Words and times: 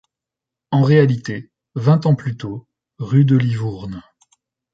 En 0.71 0.81
réalité, 0.81 1.51
vingt 1.75 2.07
ans 2.07 2.15
plus 2.15 2.35
tôt, 2.35 2.67
rue 2.97 3.23
de 3.23 3.37
Livourne. 3.37 4.01